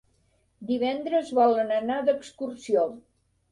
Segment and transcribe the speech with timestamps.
[0.71, 2.89] Divendres volen anar d'excursió.